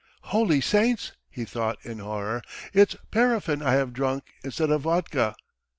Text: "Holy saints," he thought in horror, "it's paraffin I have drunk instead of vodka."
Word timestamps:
"Holy 0.33 0.59
saints," 0.61 1.11
he 1.29 1.45
thought 1.45 1.77
in 1.85 1.99
horror, 1.99 2.41
"it's 2.73 2.95
paraffin 3.11 3.61
I 3.61 3.73
have 3.73 3.93
drunk 3.93 4.23
instead 4.43 4.71
of 4.71 4.81
vodka." 4.81 5.35